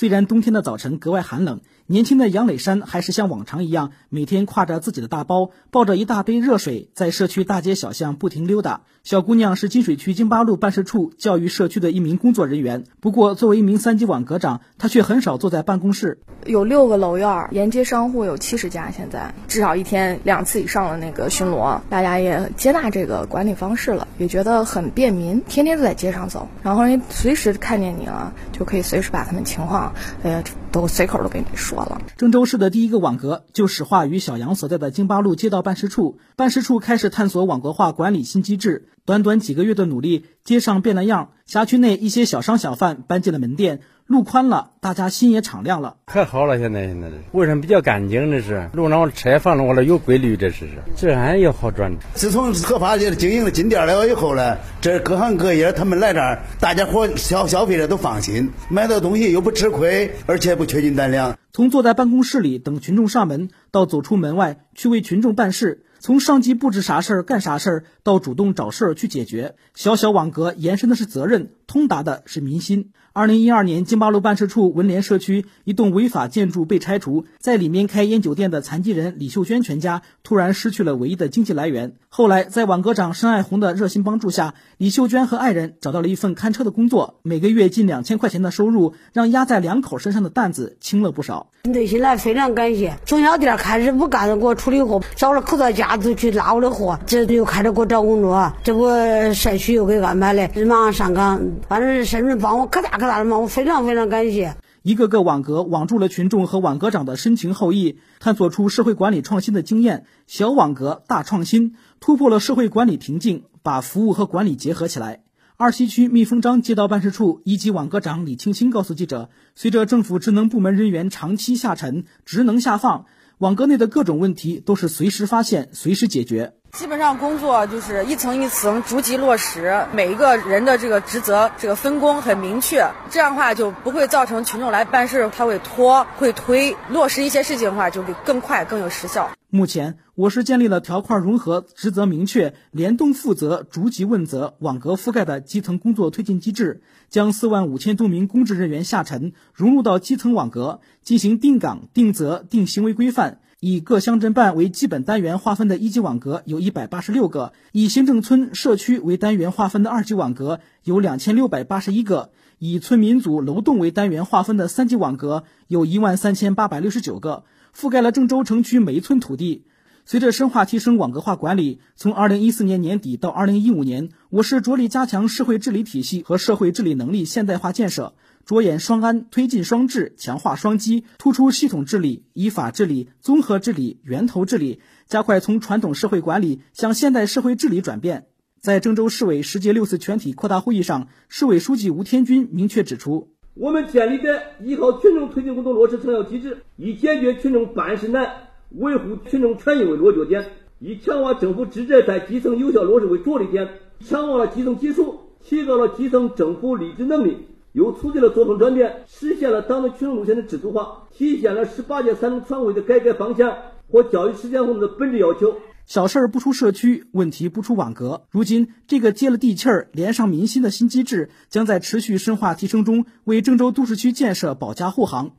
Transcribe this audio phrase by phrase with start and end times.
[0.00, 8.82] 虽然冬天的早晨格外寒冷，年轻的杨磊山还是像往常一样，每天挎着自己的大包，抱着一大杯热水，在社区大街小巷不停溜达。
[9.02, 16.20] 小姑娘是金水区京八路办事处教育社区的一名工作人员，不过作为一名三级网格长，她却很少坐在办公室。
[16.46, 30.40] 有六个楼院，沿街商户有七十家，现在至少一天两次以上的那个巡逻，大家也接纳这个管理方式了，也觉得很便民，天天都在街上走，然后人随时看见你了，就可以随时把他们情况，呃，
[30.72, 32.00] 都随口都给你说了。
[32.16, 38.88] 郑州市的第一个网格就始化于小杨所在的京八路街道办事处，办事处开始探索网格化管理新机制。
[39.04, 45.94] 短短几个月的努力，街上变了样，辖区内一些小商小贩搬进了门店，路宽了，大家心也敞亮了。
[46.04, 51.96] 可好了，现在现在这卫生比较干净，这是路上车放了我了有规律，这是治安也好转。
[52.14, 61.38] 自从合法的经营了金店了以后呢，这各行各业他们来这儿，大家伙消消费者都放心，买到东西又不吃亏，而且不缺斤短两。
[61.52, 65.84] 从坐在办公室里等群众上门，到走出门外去为群众办事。
[66.02, 72.92] 从上级布置啥事儿干啥事儿，到主动找事儿去解决，小小网格延伸的是责任，通达的是民心。
[73.12, 81.96] 二零一二年，京八路办事处文联社区一栋违法建筑被拆除，在里面开烟酒店的残疾人李秀娟全家突然失去了唯一的经济来源。
[82.08, 91.50] 后来，在网格长申爱红的热心帮助下，李秀娟和爱人找到了一份看车的工作，每个月近两千块钱的收入，让压在两口身上的担子轻了不少。
[91.64, 98.88] 内心来非常感谢，从小店开始不干了，给我处理货，找了口罩家族去拉我的货，这又开始给我找工作，这不
[99.34, 102.90] 社区又给安排了，马上上岗，反正是人帮我可大。
[102.90, 104.54] 可大的忙，我非常非常感谢。
[104.82, 110.04] 一个个网格网住了群众和网格长的深情厚谊，探索出社会管理创新的经验。
[110.26, 115.20] 小网格大创新，突破了社会管理瓶颈，把服务和管理结合起来。
[115.58, 123.04] 二西区蜜蜂张街道办事处一级网格长李青青告诉记者，随着政府职能部门人员长期下沉、职能下放，
[123.40, 126.52] 网格内的各种问题都是随时发现、随时解决。
[126.72, 139.30] 基本上工作就是一层一层逐级落实，每一个人的这个职责这个分工很明确，这样的话就不会造成群众来办事他会拖会推，落实一些事情的话就会更快更有实效。
[139.52, 153.40] 目前，我市建立了条块融合、职责明确、联动负责、逐级问责、网格覆盖的基层工作推进机制，将四万五千多名公职人员下沉融入到基层网格，进行定岗、定责、定行为规范。
[153.62, 167.44] 以各乡镇办为基本单元划分的一级网格有一百八十六个，以行政村、社区为单元划分的二级网格有两千六百八十一个，以村民组、楼栋为单元划分的三级网格有一万三千八百六十九个，
[167.76, 169.66] 覆盖了郑州城区每一寸土地。
[170.06, 178.14] 随着深化提升网格化管理，从二零一四年年底到二零一五年，我市着力加强社会治理体系和社会治理能力现代化建设。
[178.44, 188.26] 着眼双安，推进双治，强化双基，突出系统治理、依法治理、综合治理、源头治理，加快从传统社会管理向现代社会治理转变。
[188.60, 200.44] 在郑州市委十届六次全体扩大会议上，市委书记吴天军明确指出：我们建立的依靠群众推进工作落实成效机制，以解决群众办事难、维护群众权益为落脚点，
[200.78, 203.68] 以强化政府职责在基层有效落实为着力点，
[204.04, 207.46] 强化了基层基础，提高了基层政府履职能力。
[207.72, 213.56] 又促进了作风转变，实现了党的群众路线的制度化，体现了十八届三中全会的改革方向
[213.90, 215.54] 和教育实践活动的本质要求。
[215.86, 218.22] 小事儿不出社区，问题不出网格。
[218.30, 225.32] 如今，这个接了地气儿、连上民心的新机制，将在持续深化提升中，为郑州都市区建设保驾护航。